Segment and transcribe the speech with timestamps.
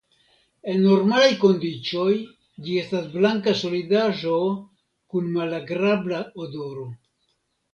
[0.71, 2.13] En normalaj kondiĉoj
[2.69, 4.35] ĝi estas blanka solidaĵo
[5.13, 6.89] kun malagrabla odoro.